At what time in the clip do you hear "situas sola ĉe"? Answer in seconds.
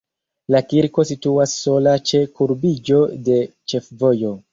1.09-2.21